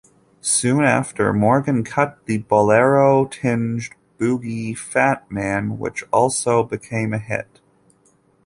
Soon 0.41 0.83
after, 0.83 1.31
Morgan 1.31 1.83
cut 1.83 2.25
the 2.25 2.39
bolero-tinged 2.39 3.91
boogie 4.17 4.75
"Fat 4.75 5.29
Man", 5.31 5.77
which 5.77 6.03
also 6.11 6.63
became 6.63 7.13
a 7.13 7.19
hit. 7.19 7.59